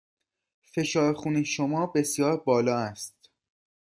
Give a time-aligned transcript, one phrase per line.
[0.63, 3.29] فشار خون شما بسیار بالا است.